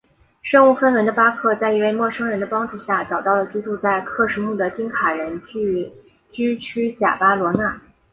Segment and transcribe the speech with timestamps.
[0.41, 5.93] 身无分文的巴克在一位陌生人的帮助下找到了居住在喀土穆的丁卡人聚
[6.31, 7.79] 居区贾巴罗纳。